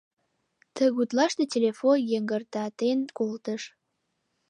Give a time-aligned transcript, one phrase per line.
[0.75, 3.61] Тыгутлаште телефон йыҥгыртатен колтыш.